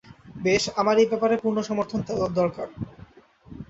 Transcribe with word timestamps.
বেশ, 0.43 0.63
আমার 0.75 0.95
এই 0.97 1.07
ব্যাপারে 1.09 1.35
পূর্ণ 1.43 1.57
সমর্থন 1.61 1.99
দরকার। 2.39 2.67